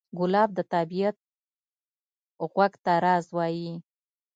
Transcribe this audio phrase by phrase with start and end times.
[0.17, 1.15] ګلاب د طبیعت
[2.53, 3.71] غوږ ته راز وایي.